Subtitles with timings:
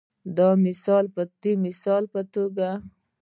[0.35, 0.39] د
[1.91, 2.69] مثال په توګه